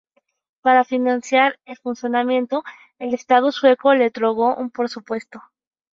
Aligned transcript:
Para 0.61 0.83
financiar 0.83 1.59
el 1.65 1.77
funcionamiento, 1.77 2.63
el 2.97 3.13
estado 3.13 3.51
sueco 3.51 3.93
le 3.93 4.07
otorgó 4.07 4.55
un 4.55 4.71
presupuesto. 4.71 5.43